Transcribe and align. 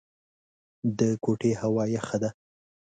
د 0.97 0.99
کوټې 1.23 1.51
هوا 1.61 1.83
يخه 1.97 2.17
ده. 2.23 2.29